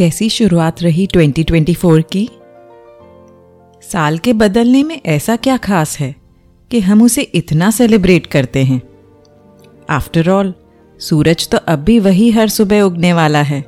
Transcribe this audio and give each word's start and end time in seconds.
कैसी 0.00 0.28
शुरुआत 0.28 0.82
रही 0.82 1.06
2024 1.06 2.02
की? 2.12 2.30
साल 3.82 4.18
के 4.18 4.32
बदलने 4.32 4.82
में 4.82 5.00
ऐसा 5.06 5.36
क्या 5.36 5.56
खास 5.56 5.98
है 5.98 6.14
कि 6.70 6.80
हम 6.80 7.02
उसे 7.02 7.22
इतना 7.22 7.70
सेलिब्रेट 7.70 8.26
करते 8.26 8.64
हैं? 8.64 8.82
आफ्टर 9.90 10.30
ऑल 10.30 10.54
सूरज 10.98 11.48
तो 11.48 11.58
अब 11.58 11.78
भी 11.78 11.98
वही 11.98 12.30
हर 12.30 12.48
सुबह 12.48 12.80
उगने 12.80 13.12
वाला 13.12 13.42
है। 13.42 13.62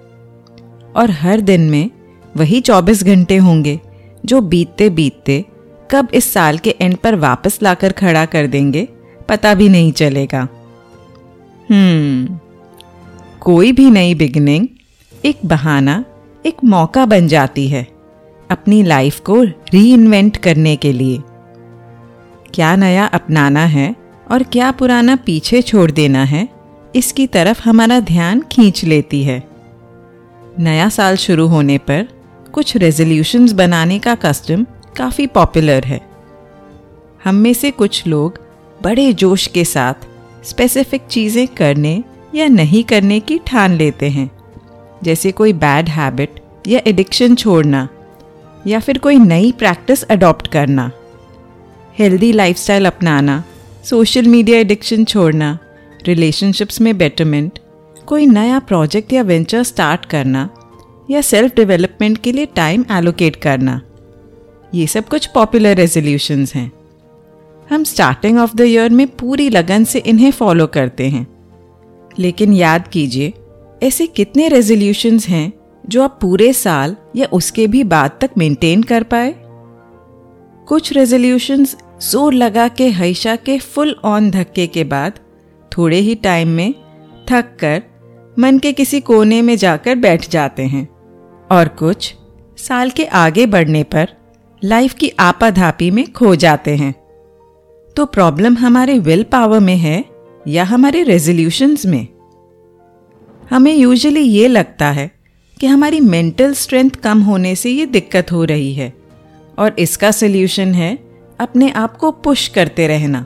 और 0.97 1.11
हर 1.11 1.41
दिन 1.41 1.61
में 1.61 1.91
वही 2.37 2.61
24 2.61 3.05
घंटे 3.05 3.37
होंगे 3.37 3.81
जो 4.27 4.41
बीतते 4.41 4.91
बीतते 4.91 5.45
कब 5.91 6.09
इस 6.15 6.33
साल 6.33 6.59
के 6.59 6.77
एंड 6.81 6.97
पर 6.97 7.15
वापस 7.15 7.59
लाकर 7.63 7.93
खड़ा 7.93 8.25
कर 8.25 8.47
देंगे, 8.47 8.89
पता 9.29 9.55
भी 9.55 9.69
नहीं 9.69 9.93
चलेगा। 9.93 10.49
हम्म 11.71 12.39
कोई 13.41 13.73
भी 13.73 13.91
नई 13.91 14.15
बिगनिंग 14.15 14.69
एक 15.25 15.39
बहाना 15.45 16.05
एक 16.45 16.63
मौका 16.65 17.05
बन 17.07 17.27
जाती 17.29 17.69
है 17.69 17.87
अपनी 18.51 18.83
लाइफ 18.83 19.21
को 19.21 19.43
री 19.43 20.31
करने 20.37 20.75
के 20.77 20.93
लिए। 20.93 21.19
क्या 22.55 22.75
नया 22.77 23.05
अपनाना 23.07 23.65
है 23.67 23.95
और 24.31 24.43
क्या 24.43 24.71
पुराना 24.71 25.17
पीछे 25.17 25.63
छोड़ 25.63 25.91
देना 25.91 26.25
है, 26.25 26.49
इसकी 26.95 27.27
तरफ़ 27.27 27.63
हमारा 27.63 28.01
ध्यान 28.01 28.43
खींच 28.53 28.85
लेती 28.85 29.23
है। 29.25 29.43
नया 30.59 30.89
साल 30.89 31.17
शुरू 31.17 31.47
होने 31.47 31.79
पर 31.81 32.09
कुछ 32.53 32.77
रेजोल्यूशंस 32.77 33.53
बनाने 33.53 33.99
का 33.99 34.15
कस्टम 34.15 34.67
काफ़ी 34.97 35.27
पॉपुलर 35.27 35.85
है। 35.85 36.01
हम 37.25 37.35
में 37.35 37.53
से 37.55 37.71
कुछ 37.71 38.07
लोग 38.07 38.41
बड़े 38.83 39.13
जोश 39.13 39.47
के 39.47 39.65
साथ 39.65 40.07
स्पेसिफिक 40.45 41.07
चीज़ें 41.07 41.47
करने 41.49 42.03
या 42.35 42.49
नहीं 42.49 42.85
करने 42.85 43.21
की 43.21 43.39
ठान 43.39 43.73
लेते 43.73 44.09
हैं। 44.11 44.31
जैसे 45.03 45.33
कोई 45.33 45.53
बैड 45.53 45.89
हैबिट 45.89 46.41
या 46.67 46.81
एडिक्शन 46.87 47.35
छोड़ना, 47.35 47.89
या 48.67 48.81
फिर 48.81 48.99
कोई 48.99 49.19
नई 49.19 49.53
प्रैक्टिस 49.53 50.03
अडॉप्ट 50.03 50.49
करना 50.49 50.91
हेल्दी 51.99 52.33
लाइफस्टाइल 52.33 52.87
अपनाना 52.87 53.43
सोशल 53.85 54.27
मीडिया 54.27 54.59
एडिक्शन 54.59 55.05
छोड़ना 55.05 55.59
रिलेशनशिप्स 56.07 56.81
में 56.81 56.97
बेटरमेंट 56.99 57.59
कोई 58.07 58.27
नया 58.27 58.59
प्रोजेक्ट 58.59 59.13
या 59.13 59.23
वेंचर 59.23 59.63
स्टार्ट 59.63 60.05
करना, 60.05 60.49
या 61.11 61.21
सेल्फ 61.21 61.57
डेवलपमेंट 61.57 62.19
के 62.19 62.33
लिए 62.33 62.47
टाइम 62.47 62.85
एलोकेट 62.91 63.37
करना, 63.37 63.81
ये 64.75 64.87
सब 64.87 65.09
कुछ 65.09 65.27
पॉपुलर 65.27 65.77
रेजोल्यूशंस 65.77 66.55
हैं। 66.55 66.71
हम 67.71 67.85
स्टार्टिंग 67.85 68.39
ऑफ़ 68.39 68.57
द 68.57 68.61
ईयर 68.61 68.91
में 68.91 69.07
पूरी 69.09 69.49
लगन 69.49 69.85
से 69.85 69.99
इन्हें 69.99 70.31
फॉलो 70.31 70.67
करते 70.67 71.09
हैं। 71.09 71.27
लेकिन 72.19 72.53
याद 72.53 72.89
कीजिए 72.89 73.33
ऐसे 73.83 74.07
कितने 74.07 74.49
रेजोल्यूशंस 74.49 75.29
हैं 75.29 75.53
जो 75.89 76.03
आप 76.03 76.19
पूरे 76.23 76.53
साल 76.53 76.97
या 77.17 77.27
उसके 77.33 77.67
भी 77.67 77.85
बाद 77.85 78.11
तक 78.21 78.31
मेंटेन 78.39 78.83
कर 78.83 79.03
पाए? 79.03 79.35
कुछ 80.69 80.93
रेजोल्यूशंस 80.93 81.77
ज़ोर 82.11 82.35
लगा 82.35 82.69
के 82.69 82.89
हईशा 82.89 83.37
के 83.37 83.59
फुल 83.59 83.97
ऑन 84.05 84.31
धक्के 84.31 84.67
के 84.67 84.85
बाद, 84.85 85.13
थोड़े 85.79 85.97
ही 85.97 86.15
टाइम 86.15 86.49
में 86.49 86.75
थक 87.31 87.57
कर 87.61 87.83
मन 88.39 88.59
के 88.59 88.73
किसी 88.73 89.01
कोने 89.01 89.43
में 89.43 89.57
जाकर 89.57 89.95
बैठ 89.95 90.31
जाते 90.31 90.63
हैं। 90.63 90.89
और 91.51 91.69
कुछ 91.69 92.15
साल 92.59 92.91
के 92.91 93.05
आगे 93.05 93.47
बढ़ने 93.47 93.83
पर 93.83 94.09
लाइफ 94.65 94.95
की 94.95 95.09
आपाधापी 95.09 95.91
में 95.91 96.13
खो 96.13 96.37
जाते 96.37 96.77
हैं। 96.77 96.95
तो 97.97 98.07
प्रॉब्लम 98.07 98.57
हमारे 98.57 98.99
विल 98.99 99.23
पावर 99.23 99.61
में 99.61 99.77
है 99.77 100.05
या 100.49 100.65
हमारे 100.65 101.03
रेजोल्यूशंस 101.03 101.87
में? 101.87 102.07
हमें 103.53 103.75
यूजुअली 103.75 104.21
ये 104.21 104.47
लगता 104.49 104.91
है 104.91 105.11
कि 105.57 105.67
हमारी 105.67 106.01
मेंटल 106.01 106.53
स्ट्रेंथ 106.55 106.91
कम 107.03 107.21
होने 107.23 107.55
से 107.55 107.71
ये 107.71 107.87
दिक्कत 107.87 108.31
हो 108.33 108.45
रही 108.45 108.73
है। 108.75 108.93
और 109.59 109.75
इसका 109.79 110.11
सल्यूशन 110.11 110.73
है 110.75 110.99
अपने 111.39 111.71
आप 111.71 111.97
को 111.97 112.11
पुश 112.11 112.47
करते 112.49 112.87
रहना। 112.87 113.25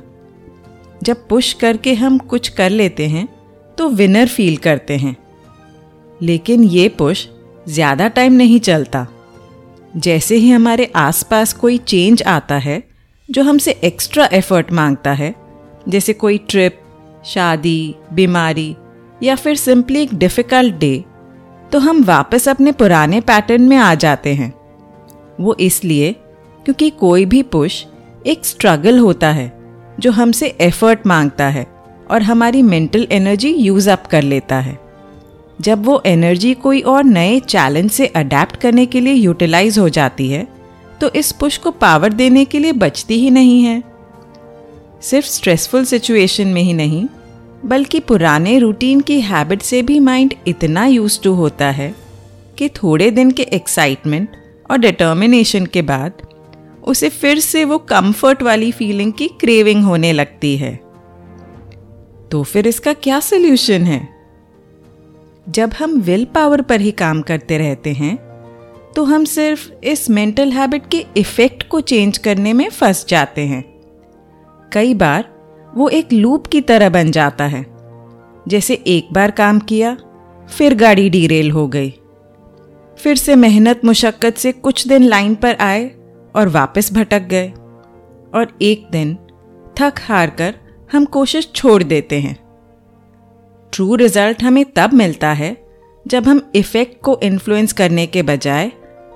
जब 1.03 1.27
पुश 1.29 1.53
करके 1.53 1.93
हम 1.95 2.17
कुछ 2.19 2.49
कर 2.49 2.71
लेते 2.71 3.07
हैं 3.07 3.27
तो 3.79 3.89
विनर 3.89 4.29
फील 4.29 4.57
करते 4.57 4.97
हैं। 4.97 5.17
लेकिन 6.21 6.65
ये 6.65 6.89
पुश 6.89 7.27
ज़्यादा 7.69 8.09
टाइम 8.09 8.33
नहीं 8.33 8.59
चलता। 8.61 9.07
जैसे 9.97 10.37
ही 10.37 10.51
हमारे 10.51 10.91
आसपास 10.97 11.53
कोई 11.53 11.79
चेंज 11.79 12.23
आता 12.23 12.57
है, 12.57 12.83
जो 13.29 13.43
हमसे 13.43 13.71
एक्स्ट्रा 13.85 14.29
एफर्ट 14.33 14.73
माँगता 14.73 15.13
है, 15.13 15.35
जैसे 15.89 16.13
कोई 16.13 16.39
ट्रिप 16.49 16.81
शादी, 17.25 17.95
बीमारी 18.13 18.75
या 19.23 19.35
फिर 19.35 19.57
सिंपली 19.57 20.01
एक 20.03 20.15
डिफ़िकल्ट 20.15 20.75
डे 20.75 21.05
तो 21.73 21.79
हम 21.79 22.03
वापस 22.05 22.49
अपने 22.49 22.73
पुराने 22.73 23.21
पैटर्न 23.21 23.63
में 23.63 23.77
आ 23.77 23.95
जाते 23.95 24.35
हैं। 24.35 24.53
वो 25.41 25.55
इसलिए 25.61 26.13
क्योंकि 26.67 26.91
कोई 26.91 27.25
भी 27.25 27.43
पुश 27.45 27.85
एक 28.27 28.45
स्ट्रगल 28.45 28.99
होता 28.99 29.31
है, 29.31 29.53
जो 30.01 30.11
हमसे 30.11 30.47
एफर्ट 30.61 31.07
माँगता 31.07 31.49
है 31.49 31.67
और 32.11 32.23
हमारी 32.23 32.63
मेंटल 32.63 33.07
एनर्जी 33.13 33.53
यूज़ 33.53 33.91
अप 33.91 34.07
कर 34.07 34.23
लेता 34.23 34.59
है। 34.59 34.79
जब 35.61 35.85
वो 35.85 36.03
एनर्जी 36.07 36.55
कोई 36.55 36.81
और 36.83 37.05
नए 37.05 37.39
चैलेंज 37.41 37.91
से 37.91 38.07
अडेप्ट 38.07 38.57
करने 38.57 38.87
के 38.87 39.01
लिए 39.01 39.13
यूटिलाइज 39.13 39.79
हो 39.79 39.89
जाती 39.89 40.31
है 40.31 40.47
तो 41.01 41.11
इस 41.11 41.33
पुश 41.33 41.57
को 41.57 41.71
पावर 41.71 42.13
देने 42.13 42.45
के 42.45 42.59
लिए 42.59 42.73
बचती 42.75 43.19
ही 43.21 43.31
नहीं 43.31 43.63
है। 43.63 43.83
सिर्फ़ 45.03 45.27
स्ट्रेसफुल 45.27 45.85
सिचुएशन 45.85 46.49
में 46.49 46.63
ही 46.63 46.73
नहीं 46.73 47.05
बल्कि 47.67 48.01
पुराने 48.01 48.59
रूटीन 48.59 49.01
की 49.01 49.21
हैबिट 49.21 49.63
से 49.63 49.83
भी 49.83 49.99
माइंड 50.01 50.35
इतना 50.47 50.87
यूज़ 50.87 51.21
टू 51.23 51.33
होता 51.33 51.71
है 51.71 51.95
कि 52.59 52.69
थोड़े 52.69 53.11
दिन 53.11 53.31
के 53.31 53.43
एक्साइटमेंट 53.43 54.29
और 54.71 54.79
डिटर्मिनेशन 54.79 55.67
के 55.67 55.83
बाद 55.83 56.23
उसे 56.85 57.09
फिर 57.09 57.39
से 57.39 57.65
वो 57.65 57.79
कंफर्ट 57.79 58.43
वाली 58.43 58.73
फीलिंग 58.73 59.13
की 59.13 59.29
क्रेविंग 59.29 59.85
होने 59.85 60.13
लगती 60.13 60.57
है। 60.57 60.75
तो 62.31 62.43
फिर 62.43 62.67
इसका 62.67 62.93
क्या 62.93 63.21
सोल्यूशन 63.21 63.83
है? 63.83 64.09
जब 65.49 65.73
हम 65.73 66.01
विल 66.01 66.25
पावर 66.25 66.63
पर 66.63 66.81
ही 66.81 66.91
काम 66.91 67.23
करते 67.23 67.59
रहते 67.59 67.93
हैं 67.93 68.17
तो 68.97 69.05
हम 69.05 69.25
सिर्फ़ 69.25 69.71
इस 69.85 70.09
मेंटल 70.11 70.53
हैबिट 70.53 70.89
के 70.91 71.05
इफ़ेक्ट 71.17 71.69
को 71.69 71.81
चेंज 71.81 72.19
करने 72.19 72.53
में 72.53 72.69
फंस 72.71 73.05
जाते 73.09 73.41
हैं। 73.41 73.65
कई 74.73 74.95
बार 74.95 75.36
वो 75.77 75.89
एक 75.89 76.13
लूप 76.13 76.47
की 76.47 76.61
तरह 76.61 76.89
बन 76.89 77.11
जाता 77.11 77.45
है। 77.45 77.67
जैसे 78.49 78.75
एक 78.87 79.09
बार 79.13 79.31
काम 79.31 79.59
किया, 79.59 79.97
फिर 80.51 80.75
गाड़ी 80.75 81.11
डीरेल 81.11 81.51
हो 81.51 81.69
गई। 81.69 81.91
फिर 82.99 83.17
से 83.17 83.35
मेहनत 83.35 83.81
मुशक्क़त 83.85 84.35
से 84.35 84.53
कुछ 84.53 84.89
दिन 84.89 85.03
लाइन 85.03 85.35
पर 85.35 85.55
आए 85.55 85.91
और 86.37 86.49
वापस 86.49 86.93
भटक 86.93 87.23
गए। 87.23 87.49
और 88.35 88.59
एक 88.63 88.89
दिन 88.93 89.19
थक 89.81 89.95
हार 90.01 90.31
कर 90.31 90.55
हम 90.93 91.05
कोशिश 91.05 91.53
छोड़ 91.55 91.83
देते 91.83 92.21
हैं। 92.21 92.37
ट्रू 93.73 93.95
रिज़ल्ट 93.95 94.43
हमें 94.43 94.65
तब 94.65 94.93
मिलता 94.93 95.33
है 95.33 95.57
जब 96.07 96.29
हम 96.29 96.51
इफ़ेक्ट 96.55 97.01
को 97.03 97.21
इन्फ्लुएंस 97.23 97.73
करने 97.73 98.07
के 98.07 98.23
बजाय 98.23 98.73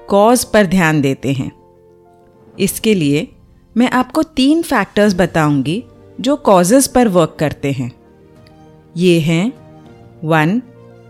कॉज 0.08 0.44
पर 0.44 0.66
ध्यान 0.66 1.00
देते 1.00 1.32
हैं। 1.32 1.50
इसके 2.58 2.94
लिए 2.94 3.28
मैं 3.76 3.90
आपको 3.90 4.22
तीन 4.22 4.62
फैक्टर्स 4.62 5.14
बताऊँगी 5.14 5.84
जो 6.20 6.36
कॉजेज 6.36 6.88
पर 6.88 7.08
वर्क 7.08 7.36
करते 7.38 7.72
हैं। 7.72 7.90
ये 8.96 9.18
हैं 9.20 9.52
वन 10.24 10.58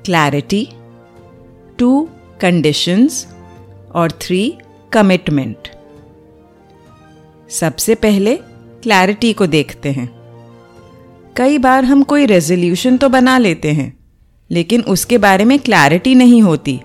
क्लैरिटी 0.05 0.69
टू 1.79 2.09
कंडीशंस 2.41 3.27
और 3.95 4.13
थ्री 4.13 4.43
कमिटमेंट 4.93 5.69
सबसे 7.51 7.95
पहले 7.95 8.37
क्लैरिटी 8.83 9.33
को 9.33 9.47
देखते 9.47 9.93
हैं। 9.93 10.09
कई 11.37 11.59
बार 11.59 11.85
हम 11.85 12.03
कोई 12.03 12.27
रेजोल्यूशन 12.27 12.97
तो 12.97 13.09
बना 13.09 13.37
लेते 13.39 13.73
हैं, 13.73 13.93
लेकिन 14.51 14.83
उसके 14.83 15.19
बारे 15.19 15.45
में 15.45 15.59
क्लैरिटी 15.59 16.15
नहीं 16.15 16.41
होती। 16.43 16.81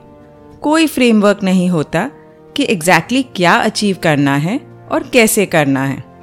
कोई 0.62 0.88
फ्रेमवर्क 0.88 1.44
नहीं 1.44 1.70
होता 1.70 2.10
कि 2.56 2.64
एग्जैक्टली 2.64 3.20
exactly 3.20 3.38
क्या 3.38 3.54
अचीव 3.54 3.98
करना 4.04 4.36
है 4.36 4.60
और 4.92 5.10
कैसे 5.14 5.46
करना 5.46 5.86
है। 5.86 6.15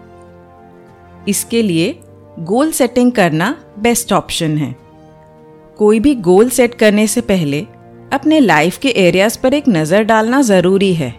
इसके 1.29 1.63
लिए 1.63 1.95
गोल 2.41 2.71
सेटिंग 2.73 3.13
करना 3.13 3.55
बेस्ट 3.79 4.13
ऑप्शन 4.13 4.57
है। 4.59 4.75
कोई 5.79 6.01
भी 6.01 6.15
गोल 6.23 6.49
सेट 6.51 6.75
करने 6.75 7.07
से 7.07 7.21
पहले 7.23 7.61
अपने 8.13 8.41
लाइफ 8.41 8.79
के 8.79 8.89
एरियाज़ 8.99 9.39
पर 9.39 9.55
एक 9.55 9.69
नज़र 9.69 10.03
डालना 10.03 10.41
ज़रूरी 10.43 10.93
है 10.95 11.15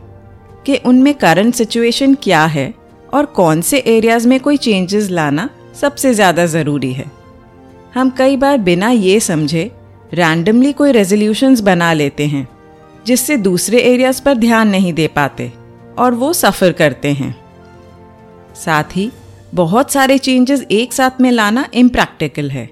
कि 0.65 0.75
उनमें 0.85 1.13
करंट 1.13 1.55
सिचुएशन 1.55 2.13
क्या 2.23 2.43
है 2.47 2.73
और 3.13 3.25
कौन 3.35 3.61
से 3.61 3.77
एरियाज़ 3.87 4.27
में 4.27 4.39
कोई 4.39 4.57
चेंजेस 4.57 5.09
लाना 5.09 5.49
सबसे 5.75 6.13
ज़्यादा 6.13 6.45
ज़रूरी 6.45 6.91
है। 6.93 7.05
हम 7.93 8.09
कई 8.09 8.37
बार 8.37 8.57
बिना 8.59 8.89
ये 8.89 9.19
समझे 9.19 9.71
रैंडमली 10.13 10.71
कोई 10.73 10.91
रेजोल्यूशंस 10.91 11.61
बना 11.61 11.91
लेते 11.93 12.25
हैं, 12.25 12.47
जिससे 13.05 13.37
दूसरे 13.39 13.79
एरियाज़ 13.81 14.21
पर 14.21 14.33
ध्यान 14.35 14.69
नहीं 14.69 14.93
दे 14.93 15.07
पाते 15.07 15.51
और 15.97 16.13
वो 16.13 16.31
सफ़र 16.33 16.71
करते 16.71 17.11
हैं। 17.13 17.35
साथ 18.55 18.95
ही 18.95 19.09
बहुत 19.53 19.91
सारे 19.91 20.17
चेंजेस 20.17 20.65
एक 20.71 20.93
साथ 20.93 21.19
में 21.21 21.29
लाना 21.31 21.65
इम्प्रैक्टिकल 21.73 22.49
है। 22.51 22.69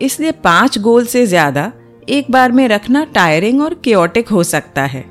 इसलिए 0.00 0.30
पाँच 0.44 0.78
गोल 0.78 1.06
से 1.06 1.24
ज़्यादा 1.26 1.72
एक 2.08 2.30
बार 2.30 2.52
में 2.52 2.66
रखना 2.68 3.04
टायरिंग 3.04 3.60
और 3.62 3.74
क्योटिक 3.74 4.28
हो 4.28 4.42
सकता 4.44 4.82
है। 4.82 5.04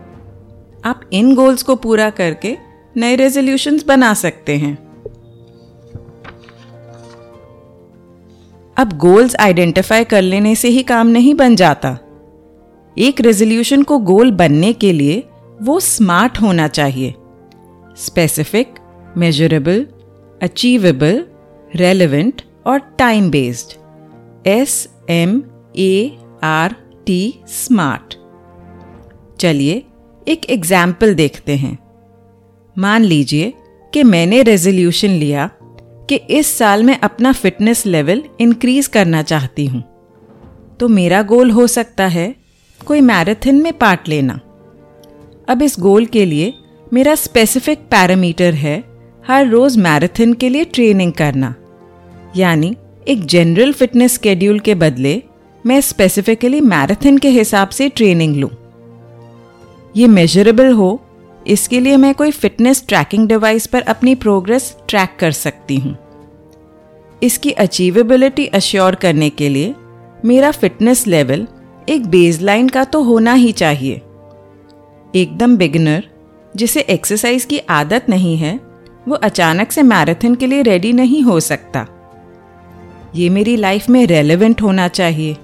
आप 0.86 1.02
इन 1.14 1.34
गोल्स 1.36 1.64
को 1.64 1.76
पूरा 1.76 2.10
करके 2.10 2.56
नए 2.96 3.16
रेजोल्यूशंस 3.16 3.86
बना 3.86 4.14
सकते 4.14 4.56
हैं। 4.58 4.74
अब 8.78 8.98
गोल्स 8.98 9.36
आइडेंटिफाई 9.36 10.04
कर 10.04 10.22
लेने 10.22 10.56
से 10.56 10.68
ही 10.68 10.84
काम 10.84 11.08
नहीं 11.08 11.34
बन 11.36 11.56
जाता। 11.56 11.98
एक 12.98 13.22
रेजोल्यूशन 13.22 13.84
को 13.84 13.98
गोल 14.00 14.32
बनने 14.32 14.74
के 14.74 14.92
लिए 14.94 15.24
वो 15.62 15.80
स्मार्ट 15.80 16.42
होना 16.42 16.68
चाहिए। 16.70 17.14
स्पेसिफिक 17.98 18.74
मेजरेबल 19.18 19.86
अचीवेबल 20.42 21.24
रेलिवेंट 21.76 22.42
और 22.68 22.80
time 23.00 23.30
based 23.32 24.48
S 24.48 24.88
M 25.10 25.42
A 25.78 26.18
R 26.44 26.76
T 27.06 27.22
smart 27.48 28.16
चलिए 29.42 29.84
एक 30.28 30.50
एग्ज़ाम्पल 30.50 31.14
देखते 31.16 31.56
हैं. 31.56 31.78
मान 32.76 33.04
लीजिए 33.04 33.54
कि 33.94 34.04
मैंने 34.04 34.42
रेजोल्यूशन 34.44 35.10
लिया 35.10 35.50
कि 36.10 36.16
इस 36.16 36.58
साल 36.58 36.84
मैं 36.84 37.00
अपना 37.00 37.32
फिटनेस 37.34 37.86
लेवल 37.86 38.24
इंक्रीज 38.42 38.88
करना 38.88 39.22
चाहती 39.24 39.66
हूँ। 39.66 39.84
तो 40.80 40.88
मेरा 40.88 41.22
गोल 41.24 41.52
हो 41.52 41.66
सकता 41.68 42.08
है 42.08 42.34
कोई 42.80 43.02
मैराथन 43.02 43.62
में 43.62 43.72
पार्ट 43.74 44.08
लेना। 44.08 44.40
अब 45.50 45.62
इस 45.62 45.76
गोल 45.80 46.06
के 46.06 46.26
लिए 46.26 46.54
मेरा 46.94 47.16
स्पेसिफिक 47.16 47.80
पैरामीटर 47.92 48.54
है 48.56 48.78
हर 49.28 49.48
रोज 49.48 49.76
मैराथन 49.78 50.34
के 50.34 50.50
लिए 50.50 50.64
ट्रेनिंग 50.64 51.12
करना। 51.14 51.54
यानी 52.36 52.76
एक 53.08 53.26
जनरल 53.26 53.72
फिटनेस 53.74 54.14
स्केड्यूल 54.14 54.60
के 54.60 54.76
बदले 54.76 55.22
मैं 55.66 55.80
स्पेसिफिकली 55.82 56.62
मैराथन 56.62 57.18
के 57.18 57.30
हिसाब 57.30 57.70
से 57.70 57.88
ट्रेनिंग 57.90 58.36
लूँ। 58.36 58.50
ये 59.96 60.08
मेजरेबल 60.08 60.72
हो, 60.72 61.00
इसके 61.48 61.80
लिए 61.80 61.98
मैं 61.98 62.14
कोई 62.14 62.32
फिटनेस 62.32 62.84
ट्रैकिंग 62.88 63.28
डिवाइस 63.28 63.68
पर 63.68 63.82
अपनी 63.82 64.14
प्रोग्रेस 64.16 64.76
ट्रैक 64.90 65.18
कर 65.20 65.32
सकती 65.32 65.76
हूँ। 65.76 65.96
इसकी 67.22 67.52
अचीवेबिलिटी 67.52 68.46
अश्योर 68.46 68.96
करने 68.96 69.30
के 69.30 69.50
लिए 69.50 69.74
मेरा 70.26 70.52
फिटनेस 70.52 71.06
लेवल 71.08 71.48
एक 71.90 72.06
बेसलाइन 72.06 72.70
का 72.70 72.84
तो 72.84 73.02
होना 73.04 73.34
ही 73.34 73.52
चाहिए। 73.54 74.02
एकदम 75.16 75.58
बिगिनर 75.58 76.04
जिसे 76.56 76.82
एक्सरसाइज 76.82 77.46
की 77.46 77.58
आदत 77.72 78.06
नहीं 78.10 78.36
है 78.38 78.67
वो 79.08 79.16
अचानक 79.16 79.72
से 79.72 79.84
मैराथन 79.84 80.36
के 80.36 80.48
लिए 80.48 80.62
रेडी 80.62 80.94
नहीं 80.94 81.22
हो 81.22 81.40
सकता। 81.40 81.88
ये 83.16 83.30
मेरी 83.30 83.56
लाइफ 83.56 83.90
में 83.90 84.08
रेलेवेंट 84.08 84.62
होना 84.62 84.88
चाहिए। 84.88 85.38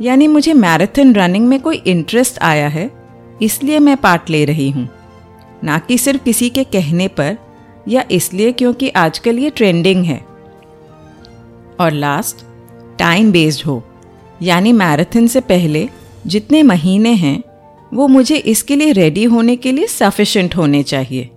यानी 0.00 0.26
मुझे 0.26 0.52
मैराथन 0.52 1.14
रनिंग 1.14 1.46
में 1.46 1.60
कोई 1.60 1.76
इंटरेस्ट 1.76 2.38
आया 2.42 2.68
है, 2.68 2.90
इसलिए 3.42 3.78
मैं 3.78 3.96
पार्ट 3.96 4.30
ले 4.30 4.44
रही 4.44 4.70
हूँ। 4.70 4.88
ना 5.64 5.78
कि 5.78 5.98
सिर्फ़ 5.98 6.24
किसी 6.24 6.50
के 6.50 6.64
कहने 6.64 7.08
पर, 7.08 7.36
या 7.88 8.04
इसलिए 8.10 8.52
क्योंकि 8.52 8.88
आजकल 8.88 9.38
ये 9.38 9.50
ट्रेंडिंग 9.50 10.04
है। 10.04 10.24
और 11.80 11.92
लास्ट 11.92 12.36
टाइम 12.98 13.32
बेस्ड 13.32 13.64
हो। 13.66 13.82
यानी 14.42 14.72
मैराथन 14.72 15.26
से 15.26 15.40
पहले 15.40 15.88
जितने 16.26 16.62
महीने 16.62 17.12
हैं, 17.12 17.42
वो 17.94 18.08
मुझे 18.08 18.36
इसके 18.36 18.76
लिए 18.76 18.92
रेडी 18.92 19.24
होने 19.24 19.56
के 19.56 19.72
लिए 19.72 19.86
सफिशेंट 19.86 20.56
होने 20.56 20.82
चाहिए। 20.82 21.30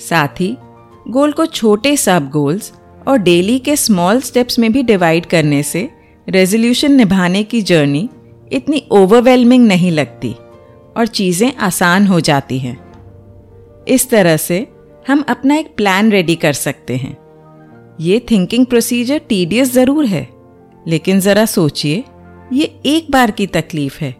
साथ 0.00 0.40
ही, 0.40 0.56
गोल 1.08 1.32
को 1.32 1.46
छोटे 1.46 1.96
सब 1.96 2.28
गोल्स 2.30 2.72
और 3.08 3.18
डेली 3.18 3.58
के 3.58 3.76
स्मॉल 3.76 4.20
स्टेप्स 4.20 4.58
में 4.58 4.72
भी 4.72 4.82
डिवाइड 4.82 5.26
करने 5.26 5.62
से 5.62 5.88
रेजोल्यूशन 6.26 6.92
निभाने 6.92 7.42
की 7.42 7.62
जर्नी 7.62 8.08
इतनी 8.52 8.82
ओवरवेलमिंग 8.92 9.66
नहीं 9.66 9.90
लगती 9.90 10.34
और 10.96 11.06
चीज़ें 11.06 11.52
आसान 11.56 12.06
हो 12.06 12.20
जाती 12.20 12.58
हैं। 12.58 12.76
इस 13.88 14.08
तरह 14.10 14.36
से 14.36 14.66
हम 15.08 15.24
अपना 15.28 15.56
एक 15.56 15.74
प्लान 15.76 16.10
रेडी 16.12 16.34
कर 16.36 16.52
सकते 16.52 16.96
हैं। 16.96 17.16
ये 18.00 18.18
थिंकिंग 18.30 18.66
प्रोसीजर 18.66 19.18
टीडियस 19.18 19.72
ज़रूर 19.72 20.04
है, 20.04 20.28
लेकिन 20.88 21.20
ज़रा 21.20 21.44
सोचिए, 21.46 22.04
ये 22.52 22.64
एक 22.86 23.10
बार 23.10 23.30
की 23.30 23.46
तकलीफ़ 23.46 23.98
है, 24.00 24.14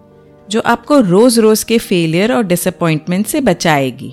जो 0.48 0.60
आपको 0.60 1.00
रोज़ 1.00 1.40
रोज़ 1.40 1.64
के 1.64 1.78
फेलियर 1.78 2.32
और 2.32 2.42
डिसअपॉइंटमेंट 2.44 3.26
से 3.26 3.40
बचाएगी। 3.40 4.12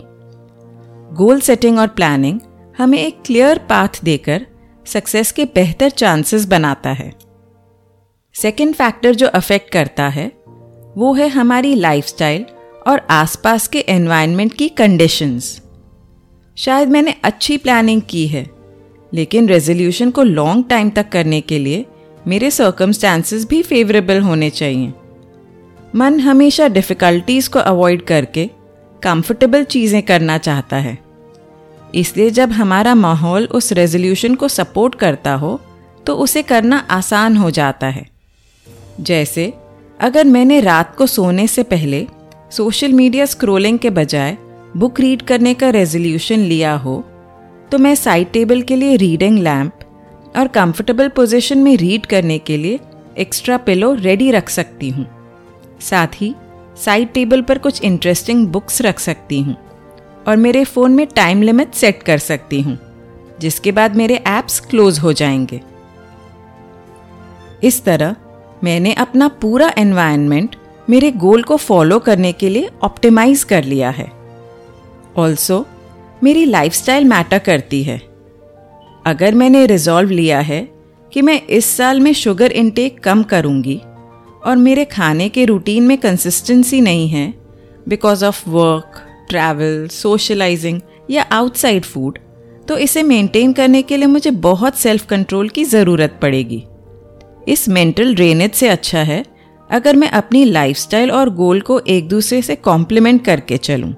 गोल 1.16 1.40
सेटिंग 1.40 1.78
और 1.80 1.88
प्लानिंग 1.88 2.40
हमें 2.78 2.98
एक 2.98 3.22
क्लियर 3.26 3.58
पाथ 3.58 4.04
देकर 4.04 4.46
सक्सेस 4.86 5.32
के 5.32 5.46
बेहतर 5.46 5.90
चांसेस 5.90 6.46
बनाता 6.46 6.90
है। 6.90 7.12
सेकेंड 8.36 8.74
फैक्टर 8.76 9.16
जो 9.16 9.28
अफेक्ट 9.28 9.72
करता 9.72 10.08
है, 10.08 10.26
वो 10.98 11.14
है 11.14 11.28
हमारी 11.28 11.74
लाइफस्टाइल 11.76 12.46
और 12.88 13.02
आसपास 13.10 13.68
के 13.68 13.80
एनवायरनमेंट 13.90 14.54
की 14.54 14.68
कंडीशंस 14.70 15.62
शायद 16.58 16.90
मैंने 16.90 17.16
अच्छी 17.24 17.58
प्लानिंग 17.58 18.02
की 18.02 18.28
है, 18.28 18.46
लेकिन 19.12 19.48
रेजोल्यूशन 19.50 20.12
को 20.12 20.24
लॉन्ग 20.24 20.66
टाइम 20.70 20.90
तक 20.90 21.10
करने 21.10 21.42
के 21.42 21.60
लिए 21.60 21.86
मेरे 22.28 22.52
सर्कमस्टांसेस 22.52 23.48
भी 23.48 23.62
फेवरेबल 23.64 24.22
होने 24.22 24.50
चाहिए। 24.50 24.94
मन 25.96 26.20
हमेशा 26.20 26.68
डिफ़िकल्टीज 26.68 27.48
को 27.48 27.60
अवॉइड 27.62 28.06
करके 28.06 28.50
कंफर्टेबल 29.02 29.64
चीज़ें 29.64 30.02
करना 30.04 30.38
चाहता 30.38 30.78
है। 30.78 31.05
इसलिए 31.96 32.30
जब 32.30 32.52
हमारा 32.52 32.96
माहौल 32.96 33.46
उस 33.52 33.72
रेजोल्यूशन 33.74 34.36
को 34.36 34.48
सपोर्ट 34.48 34.96
करता 34.96 35.34
हो 35.34 35.60
तो 36.06 36.16
उसे 36.16 36.42
करना 36.42 36.78
आसान 36.92 37.38
हो 37.38 37.52
जाता 37.52 37.88
है। 37.88 38.06
जैसे, 39.02 39.54
अगर 40.00 40.26
मैंने 40.26 40.60
रात 40.60 40.96
को 40.96 41.06
सोने 41.08 41.48
से 41.48 41.64
पहले 41.64 42.06
सोशल 42.52 42.94
मीडिया 42.94 43.26
स्क्रोलिंग 43.26 43.80
के 43.80 43.90
बजाय 43.90 44.38
बुक 44.78 45.00
रीड 45.00 45.22
करने 45.22 45.54
का 45.54 45.70
रेजोल्यूशन 45.70 46.40
लिया 46.40 46.74
हो 46.76 47.04
तो 47.72 47.78
मैं 47.78 47.96
साइड 47.96 48.32
टेबल 48.32 48.62
के 48.62 48.76
लिए 48.76 48.96
रीडिंग 48.96 49.40
लैम्प 49.40 49.80
और 50.38 50.48
कंफर्टेबल 50.48 51.08
पोजीशन 51.10 51.58
में 51.58 51.76
रीड 51.78 52.06
करने 52.06 52.38
के 52.40 52.58
लिए 52.58 52.80
एक्स्ट्रा 53.18 53.58
पिलो 53.58 53.94
रेडी 53.94 54.32
रख 54.32 54.50
सकती 54.50 54.90
हूँ। 54.90 55.08
साथ 55.82 56.22
ही 56.22 56.34
साइड 56.78 57.14
टेबल 57.14 57.42
पर 57.42 57.58
कुछ 57.58 57.82
इंटरेस्टिंग 57.82 58.48
बुक्स 58.48 58.82
रख 58.82 59.00
सकती 59.00 59.40
हूँ। 59.42 59.56
और 60.28 60.38
मेरे 60.38 60.64
फ़ोन 60.64 60.92
में 60.92 61.06
टाइम 61.08 61.42
लिमिट 61.42 61.74
सेट 61.74 62.04
कर 62.04 62.18
सकती 62.18 62.62
हूँ, 62.62 62.78
जिसके 63.40 63.72
बाद 63.72 63.96
मेरे 63.96 64.16
ऐप्स 64.16 64.60
क्लोज 64.60 65.00
हो 65.00 65.14
जाएँगे। 65.14 65.62
इस 67.64 67.84
तरह 67.84 68.16
मैंने 68.64 68.94
अपना 68.94 69.28
पूरा 69.28 69.74
एनवायरनमेंट 69.78 70.56
मेरे 70.90 71.12
गोल 71.12 71.44
को 71.44 71.58
फॉलो 71.58 72.00
करने 72.00 72.32
के 72.34 72.50
लिए 72.50 72.70
ऑप्टिमाइज 72.84 73.44
कर 73.44 73.64
लिया 73.64 73.90
है। 73.90 74.12
ऑल्सो 75.18 75.66
मेरी 76.24 76.46
लाइफस्टाइल 76.46 77.06
मैटर 77.06 77.40
करती 77.40 77.84
है। 77.84 78.02
अगर 79.06 79.36
मैंने 79.36 79.66
रिजॉल्व 79.66 80.10
लिया 80.10 80.40
है 80.40 80.68
कि 81.12 81.22
मैं 81.22 81.42
इस 81.42 81.66
साल 81.78 82.00
में 82.00 82.14
शुगर 82.14 82.52
इनटेक 82.52 83.00
कम 83.00 83.24
करूँगी 83.24 83.82
और 84.46 84.56
मेरे 84.56 84.86
खाने 84.86 85.30
के 85.30 85.46
रूटीन 85.46 85.84
में 85.84 85.98
कंसिस्टेंसी 85.98 86.82
नहीं 86.82 87.08
है 87.08 87.34
because 87.88 88.26
of 88.26 88.50
work 88.50 89.02
travel 89.30 89.88
socialising 89.92 90.80
या 91.10 91.24
आउटसाइड 91.32 91.86
फ़ूड 91.86 92.20
तो 92.68 92.78
इसे 92.78 93.04
मेंटेन 93.04 93.54
करने 93.54 93.82
के 93.82 93.98
लिए 93.98 94.08
मुझे 94.08 94.32
बहुत 94.32 94.76
सेल्फ 94.76 95.06
कंट्रोल 95.06 95.50
की 95.50 95.64
ज़रूरत 95.64 96.18
पड़ेगी। 96.22 96.64
इस 97.48 97.68
मेंटल 97.70 98.16
ड्रेनेज 98.16 98.52
से 98.52 98.70
अच्छा 98.70 99.00
है 99.00 99.24
अगर 99.70 99.96
मैं 99.96 100.10
अपनी 100.10 100.44
लाइफस्टाइल 100.46 101.12
और 101.12 101.30
गोल 101.30 101.62
को 101.62 101.80
एक 101.80 102.08
दूसरे 102.08 102.42
से 102.42 102.56
कॉम्प्लीमेंट 102.56 103.24
करके 103.26 103.58
चलूँ। 103.58 103.94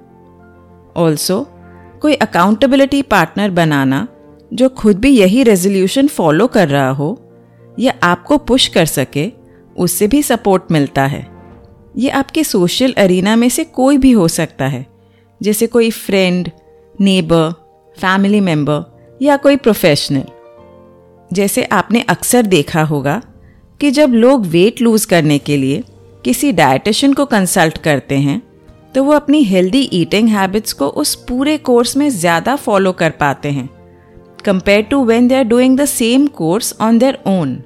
ऑल्सो 0.96 1.40
कोई 2.02 2.14
अकाउंटेबिलिटी 2.14 3.02
पार्टनर 3.02 3.50
बनाना, 3.50 4.06
जो 4.52 4.68
खुद 4.68 4.98
भी 4.98 5.10
यही 5.10 5.42
रेजोल्यूशन 5.42 6.06
फॉलो 6.06 6.46
कर 6.46 6.68
रहा 6.68 6.90
हो, 6.90 7.18
या 7.78 7.94
आपको 8.02 8.38
पुश 8.38 8.66
कर 8.68 8.86
सके, 8.86 9.26
उससे 9.76 10.06
भी 10.06 10.22
सपोर्ट 10.22 10.70
मिलता 10.70 11.04
है। 11.06 11.26
ये 11.96 12.10
आपके 12.10 12.44
सोशल 12.44 12.92
अरीना 12.98 13.36
में 13.36 13.48
से 13.48 13.64
कोई 13.64 13.98
भी 13.98 14.12
हो 14.12 14.28
सकता 14.28 14.66
है। 14.66 14.86
जैसे 15.42 15.66
कोई 15.66 15.90
फ्रेंड 15.90 16.50
नेबर 17.00 17.50
फैमिली 18.00 18.40
मेंबर 18.40 18.82
या 19.22 19.36
कोई 19.36 19.56
प्रोफेशनल 19.56 20.24
जैसे 21.32 21.64
आपने 21.64 22.00
अक्सर 22.00 22.46
देखा 22.46 22.82
होगा 22.82 23.22
कि 23.80 23.90
जब 23.90 24.12
लोग 24.12 24.46
वेट 24.46 24.80
लूज 24.80 25.04
करने 25.04 25.38
के 25.38 25.56
लिए 25.56 25.82
किसी 26.24 26.52
डाइटिशियन 26.52 27.12
को 27.12 27.24
कंसल्ट 27.24 27.78
करते 27.78 28.18
हैं 28.18 28.42
तो 28.94 29.04
वो 29.04 29.12
अपनी 29.12 29.42
हेल्दी 29.42 29.88
ईटिंग 29.92 30.28
हैबिट्स 30.28 30.72
को 30.72 30.88
उस 30.88 31.14
पूरे 31.14 31.56
कोर्स 31.58 31.96
में 31.96 32.08
ज़्यादा 32.10 32.56
फॉलो 32.56 32.92
कर 32.92 33.10
पाते 33.10 33.48
हैं 33.48 33.68
compare 34.44 34.82
to 34.82 35.04
when 35.04 35.28
they 35.28 35.34
are 35.34 35.44
doing 35.44 35.78
the 35.78 35.84
same 35.84 36.26
course 36.26 36.74
on 36.80 36.98
their 36.98 37.18
own 37.26 37.62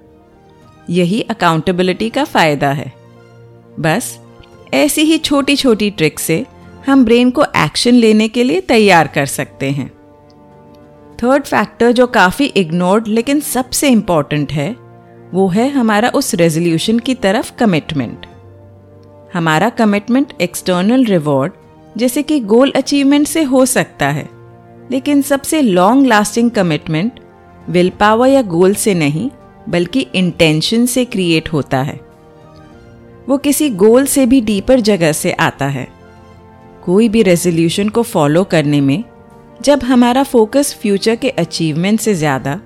यही 0.91 1.21
अकाउंटेबिलिटी 1.21 2.11
का 2.11 2.25
फ़ायदा 2.25 2.73
है। 2.73 2.93
बस, 3.81 4.19
ऐसी 4.75 5.03
ही 5.03 5.19
छोटी 5.19 5.57
छोटी 5.57 5.91
ट्रिक 5.91 6.19
से 6.19 6.47
हम 6.87 7.05
ब्रेन 7.05 7.31
को 7.31 7.45
एक्शन 7.57 7.95
लेने 7.95 8.29
के 8.29 8.45
लिए 8.45 8.61
तैयार 8.61 9.07
कर 9.07 9.27
सकते 9.27 9.71
हैं। 9.71 9.89
थर्ड 11.19 11.45
फैक्टर 11.45 11.93
जो 11.93 12.07
काफ़ी 12.07 12.45
इग्नोर्ड 12.47 13.09
लेकिन 13.09 13.41
सबसे 13.41 13.89
इंपॉर्टेंट 13.89 14.53
है, 14.53 14.75
वो 15.35 15.49
है 15.49 15.69
हमारा 15.71 16.09
उस 16.09 16.35
रेजोल्यूशन 16.35 16.99
की 16.99 17.15
तरफ़ 17.15 17.53
कमिटमेंट 17.57 18.27
हमारा 19.35 19.69
कमिटमेंट 19.69 20.33
एक्सटर्नल 20.41 21.05
रिवॉर्ड 21.05 21.53
जैसे 21.97 22.23
कि 22.23 22.41
गोल 22.41 22.73
अचीवमेंट 22.77 23.27
से 23.27 23.43
हो 23.43 23.67
सकता 23.67 24.09
है, 24.09 24.29
लेकिन 24.91 25.23
सबसे 25.23 25.63
long 25.63 26.07
lasting 26.07 26.51
commitment 26.51 27.21
will 27.69 27.91
power 27.91 28.29
या 28.29 28.43
गोल 28.43 28.75
से 28.75 28.95
नहीं, 28.95 29.31
बल्कि 29.69 30.07
इंटेंशन 30.15 30.87
से 30.87 31.05
क्रिएट 31.05 31.53
होता 31.53 31.83
है। 31.83 32.01
वो 33.29 33.39
किसी 33.39 33.71
गोल 33.71 34.07
से 34.07 34.27
भी 34.27 34.41
डीपर 34.41 34.81
जगह 34.81 35.13
से 35.13 35.33
आता 35.33 35.67
है। 35.67 35.89
कोई 36.85 37.09
भी 37.09 37.23
रेजोल्यूशन 37.23 37.89
को 37.89 38.03
फॉलो 38.03 38.45
करने 38.45 38.81
में, 38.81 39.05
जब 39.63 39.83
हमारा 39.83 40.23
फोकस 40.23 40.75
फ्यूचर 40.75 41.17
के 41.17 41.29
अचीवमेंट 41.29 42.01
से 42.01 42.15
ज़्यादा, 42.15 42.61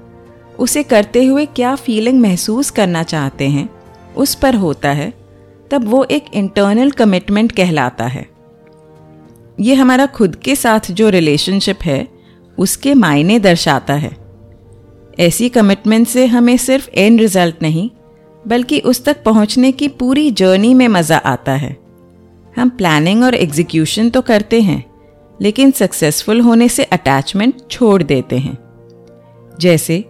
उसे 0.58 0.82
करते 0.82 1.24
हुए 1.24 1.46
क्या 1.46 1.74
फीलिंग 1.74 2.20
महसूस 2.20 2.70
करना 2.70 3.02
चाहते 3.02 3.48
हैं, 3.48 3.68
उस 4.16 4.34
पर 4.34 4.54
होता 4.54 4.88
है, 4.88 5.12
तब 5.70 5.88
वो 5.88 6.04
एक 6.04 6.24
इंटरनल 6.34 6.90
कमिटमेंट 6.90 7.52
कहलाता 7.52 8.06
है। 8.06 8.26
ये 9.60 9.74
हमारा 9.74 10.06
खुद 10.06 10.36
के 10.36 10.54
साथ 10.56 10.90
जो 10.90 11.08
रिलेशनशिप 11.08 11.82
है, 11.82 12.08
उसके 12.58 12.94
मायने 12.94 13.38
दर्शाता 13.38 13.94
है। 13.94 14.16
ऐसी 15.18 15.48
कमिटमेंट 15.48 16.06
से 16.06 16.26
हमें 16.26 16.56
सिर्फ़ 16.56 16.90
एंड 16.90 17.20
रिज़ल्ट 17.20 17.62
नहीं, 17.62 17.90
बल्कि 18.46 18.80
उस 18.80 19.04
तक 19.04 19.22
पहुँचने 19.22 19.72
की 19.72 19.88
पूरी 19.88 20.30
जर्नी 20.30 20.74
में 20.74 20.88
मज़ा 20.88 21.16
आता 21.16 21.52
है। 21.52 21.76
हम 22.56 22.68
प्लानिंग 22.68 23.22
और 23.24 23.34
एग्जीक्यूशन 23.34 24.10
तो 24.10 24.20
करते 24.20 24.60
हैं, 24.60 24.84
लेकिन 25.42 25.70
सक्सेसफुल 25.70 26.40
होने 26.40 26.68
से 26.68 26.84
अटैचमेंट 26.84 27.54
छोड़ 27.70 28.02
देते 28.02 28.38
हैं। 28.38 28.56
जैसे, 29.60 30.04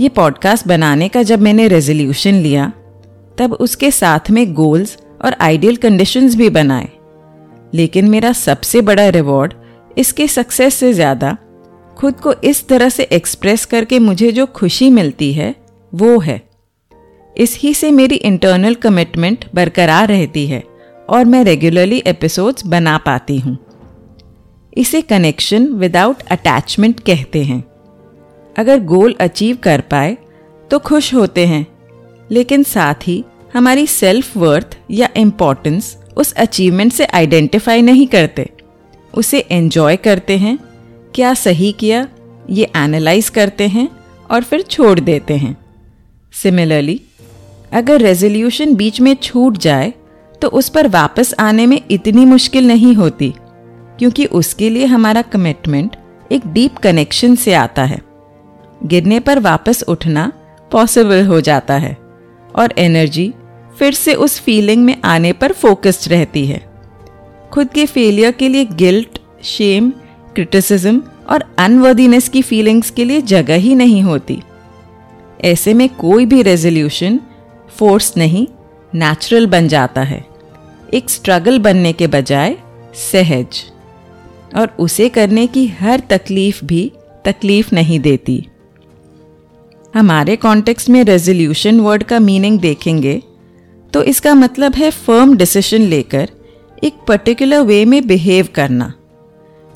ये 0.00 0.08
पॉडकास्ट 0.08 0.68
बनाने 0.68 1.08
का 1.08 1.22
जब 1.22 1.40
मैंने 1.40 1.68
रेजोल्यूशन 1.68 2.34
लिया, 2.34 2.72
तब 3.38 3.52
उसके 3.52 3.90
साथ 3.90 4.30
में 4.30 4.54
गोल्स 4.54 4.96
और 5.24 5.36
आइडियल 5.40 5.76
कंडीशंस 5.76 6.34
भी 6.34 6.50
बनाए। 6.50 6.88
लेकिन 7.74 8.08
मेरा 8.10 8.32
सबसे 8.32 8.80
बड़ा 8.80 9.08
रिवॉर्ड 9.08 9.54
इसके 9.98 10.26
सक्सेस 10.28 10.74
से 10.74 10.92
ज़्यादा, 10.92 11.36
खुद 11.96 12.14
को 12.14 12.32
इस 12.44 12.66
तरह 12.68 12.88
से 12.88 13.02
एक्सप्रेस 13.02 13.64
करके 13.64 13.98
मुझे 13.98 14.32
जो 14.32 14.46
खुशी 14.46 14.90
मिलती 14.90 15.32
है, 15.32 15.54
वो 15.92 16.18
है। 16.18 16.40
इस 17.36 17.58
ही 17.58 17.74
से 17.74 17.90
मेरी 17.90 18.14
इंटरनल 18.14 18.74
कमिटमेंट 18.74 19.44
बरकरार 19.54 20.08
रहती 20.08 20.46
है। 20.46 20.71
और 21.10 21.24
मैं 21.24 21.44
रेगुलरली 21.44 22.02
एपिसोड्स 22.06 22.66
बना 22.66 22.98
पाती 22.98 23.38
हूँ। 23.38 23.58
इसे 24.76 25.00
कनेक्शन 25.00 25.66
विदाउट 25.66 26.22
अटैचमेंट 26.22 27.00
कहते 27.00 27.44
हैं। 27.44 27.64
अगर 28.58 28.80
गोल 28.80 29.16
अचीव 29.20 29.56
कर 29.56 29.80
पाए 29.80 30.18
तो 30.70 30.78
खुश 30.78 31.14
होते 31.14 31.46
हैं। 31.46 31.66
लेकिन 32.30 32.62
साथ 32.62 32.94
ही, 33.02 33.24
हमारी 33.54 33.86
सेल्फ 33.86 34.36
वर्थ 34.36 34.78
या 34.90 35.08
इम्पोर्टेंस 35.16 35.96
उस 36.16 36.32
अचीवमेंट 36.32 36.92
से 36.92 37.04
आइडेंटिफाई 37.04 37.82
नहीं 37.82 38.06
करते। 38.06 38.50
उसे 39.14 39.38
एन्जॉय 39.38 39.96
करते 39.96 40.36
हैं, 40.38 40.58
क्या 41.14 41.34
सही 41.34 41.72
किया, 41.72 42.08
ये 42.50 42.70
एनालाइज 42.76 43.28
करते 43.28 43.68
हैं 43.68 43.88
और 44.30 44.42
फिर 44.42 44.62
छोड़ 44.62 45.00
देते 45.00 45.36
हैं। 45.36 45.56
सिमिलरली 46.32 47.00
अगर 47.72 48.00
रेजोल्यूशन 48.00 48.74
बीच 48.74 49.00
में 49.00 49.14
छूट 49.14 49.58
जाए 49.58 49.94
तो 50.42 50.48
उस 50.48 50.68
पर 50.68 50.88
वापस 50.88 51.34
आने 51.40 51.66
में 51.66 51.80
इतनी 51.90 52.24
मुश्किल 52.24 52.66
नहीं 52.66 52.94
होती, 52.94 53.32
क्योंकि 53.98 54.24
उसके 54.26 54.70
लिए 54.70 54.86
हमारा 54.86 55.22
कमिटमेंट 55.22 55.96
एक 56.32 56.46
डीप 56.46 56.76
कनेक्शन 56.76 57.34
से 57.34 57.52
आता 57.54 57.84
है। 57.84 58.00
गिरने 58.84 59.20
पर 59.20 59.38
वापस 59.38 59.82
उठना 59.88 60.30
पॉसिबल 60.70 61.26
हो 61.26 61.40
जाता 61.40 61.74
है 61.74 61.96
और 62.54 62.74
एनर्जी 62.78 63.32
फिर 63.78 63.92
से 63.94 64.14
उस 64.14 64.38
फीलिंग 64.40 64.84
में 64.84 64.96
आने 65.04 65.32
पर 65.32 65.52
फोकस्ड 65.52 66.10
रहती 66.12 66.46
है। 66.46 66.60
खुद 67.52 67.68
के 67.68 67.86
फेलियर 67.86 68.32
के 68.32 68.48
लिए 68.48 68.64
गिल्ट 68.64 69.18
शेम 69.44 69.90
क्रिटिसिज्म 70.34 71.02
और 71.30 71.44
अनवर्दीनेस 71.58 72.28
की 72.28 72.42
फीलिंग्स 72.42 72.90
के 72.90 73.04
लिए 73.04 73.20
जगह 73.20 73.56
ही 73.56 73.74
नहीं 73.74 74.02
होती। 74.02 74.42
ऐसे 75.44 75.74
में 75.74 75.88
कोई 75.90 76.26
भी 76.26 76.42
रेजोल्यूशन 76.42 77.20
फोर्स 77.76 78.12
नहीं 78.16 78.46
नेचुरल 78.92 79.46
बन 79.46 79.68
जाता 79.68 80.00
है। 80.00 80.31
एक 80.92 81.10
स्ट्रगल 81.10 81.58
बनने 81.58 81.92
के 81.92 82.06
बजाय 82.06 82.56
सहज। 83.02 83.62
और 84.56 84.74
उसे 84.78 85.08
करने 85.08 85.46
की 85.46 85.66
हर 85.70 86.00
तकलीफ़ 86.10 86.64
भी 86.64 86.90
तकलीफ़ 87.24 87.74
नहीं 87.74 87.98
देती। 88.00 88.44
हमारे 89.94 90.36
कॉन्टेक्स्ट 90.36 90.88
में 90.88 91.02
रेजोल्यूशन 91.04 91.80
वर्ड 91.80 92.02
का 92.02 92.18
मीनिंग 92.20 92.58
देखेंगे 92.60 93.22
तो 93.92 94.02
इसका 94.02 94.34
मतलब 94.34 94.74
है 94.74 94.90
फर्म 94.90 95.36
डिसीज़न 95.36 95.82
लेकर 95.82 96.28
एक 96.82 96.98
पर्टिकुलर 97.08 97.60
वे 97.60 97.84
में 97.84 98.06
बिहेव 98.06 98.48
करना। 98.54 98.92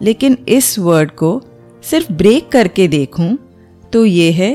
लेकिन 0.00 0.36
इस 0.48 0.78
वर्ड 0.78 1.10
को 1.12 1.40
सिर्फ़ 1.84 2.12
ब्रेक 2.12 2.48
करके 2.48 2.88
देखूँ 2.88 3.36
तो 3.92 4.04
ये 4.04 4.30
है 4.32 4.52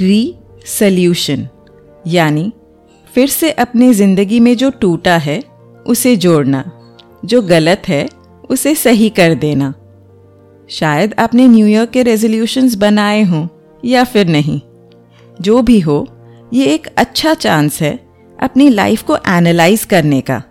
री 0.00 0.34
सल्यूशन 0.68 1.48
यानी 2.06 2.52
फिर 3.06 3.28
से 3.28 3.50
अपनी 3.52 3.92
ज़िंदगी 3.94 4.40
में 4.40 4.56
जो 4.56 4.70
टूटा 4.70 5.16
है 5.18 5.42
उसे 5.86 6.16
जोड़ना। 6.16 6.72
जो 7.24 7.42
गलत 7.42 7.82
है, 7.88 8.08
उसे 8.50 8.74
सही 8.74 9.08
कर 9.08 9.34
देना। 9.34 9.74
शायद 10.68 11.14
आपने 11.18 11.48
न्यू 11.48 11.66
ईयर 11.66 11.86
के 11.86 12.02
रेजोल्यूशंस 12.02 12.74
बनाए 12.74 13.22
हों, 13.22 13.48
या 13.84 14.04
फिर 14.04 14.26
नहीं। 14.26 14.60
जो 15.40 15.62
भी 15.62 15.80
हो, 15.80 16.08
ये 16.52 16.66
एक 16.66 16.86
अच्छा 16.96 17.34
चांस 17.34 17.82
है 17.82 18.00
अपनी 18.42 18.68
लाइफ 18.68 19.02
को 19.02 19.16
एनालाइज 19.16 19.84
करने 19.84 20.20
का। 20.20 20.42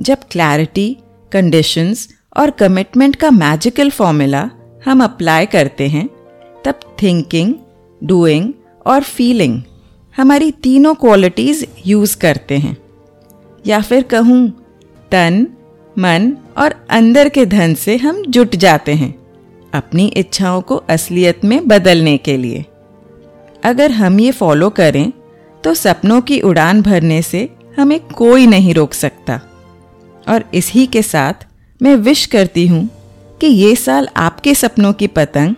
जब 0.00 0.18
क्लैरिटी 0.30 0.96
कंडीशंस 1.32 2.08
और 2.36 2.50
कमिटमेंट 2.50 3.16
का 3.16 3.30
मैजिकल 3.30 3.90
फॉर्मूला 3.90 4.50
हम 4.84 5.04
अप्लाई 5.04 5.46
करते 5.46 5.88
हैं, 5.88 6.08
तब 6.64 6.74
थिंकिंग 7.02 7.54
डूइंग 8.04 8.52
और 8.86 9.02
फीलिंग 9.02 9.62
हमारी 10.16 10.50
तीनों 10.50 10.94
क्वालिटीज़ 10.94 11.64
यूज़ 11.86 12.16
करते 12.16 12.56
हैं। 12.58 12.89
या 13.64 13.80
फिर 13.80 14.02
कहूँ, 14.02 14.48
तन, 15.10 15.46
मन 15.96 16.32
और 16.58 16.74
अंदर 16.90 17.28
के 17.28 17.44
धन 17.46 17.74
से 17.74 17.96
हम 17.96 18.22
जुट 18.24 18.56
जाते 18.56 18.94
हैं, 18.94 19.14
अपनी 19.72 20.06
इच्छाओं 20.16 20.60
को 20.60 20.76
असलियत 20.88 21.44
में 21.44 21.66
बदलने 21.68 22.16
के 22.18 22.36
लिए। 22.36 22.64
अगर 23.64 23.90
हम 23.92 24.20
ये 24.20 24.30
फॉलो 24.32 24.70
करें 24.70 25.12
तो 25.64 25.74
सपनों 25.74 26.20
की 26.20 26.40
उड़ान 26.40 26.82
भरने 26.82 27.20
से 27.22 27.48
हमें 27.76 27.98
कोई 28.08 28.46
नहीं 28.46 28.74
रोक 28.74 28.94
सकता। 28.94 29.40
और 30.26 30.44
इसी 30.54 30.86
के 30.86 31.02
साथ 31.02 31.46
मैं 31.80 31.94
विश 31.96 32.24
करती 32.26 32.66
हूँ 32.66 32.88
कि 33.40 33.46
ये 33.46 33.74
साल 33.76 34.08
आपके 34.16 34.54
सपनों 34.54 34.92
की 34.92 35.06
पतंग 35.08 35.54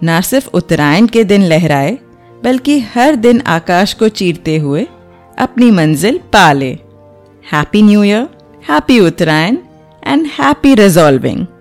न 0.00 0.20
सिर्फ़ 0.20 0.48
उत्तरायण 0.48 1.06
के 1.06 1.24
दिन 1.24 1.42
लहराए, 1.42 1.98
बल्कि 2.42 2.78
हर 2.94 3.16
दिन 3.16 3.40
आकाश 3.48 3.92
को 3.92 4.08
चीरते 4.10 4.56
हुए 4.58 4.86
अपनी 5.38 5.70
मंजिल 5.70 6.18
पा 6.32 6.52
ले। 6.52 6.72
Happy 7.46 7.82
New 7.82 8.02
Year, 8.02 8.28
Happy 8.62 8.98
Uttarayan, 9.00 9.62
and 10.02 10.26
Happy 10.26 10.74
Resolving. 10.74 11.53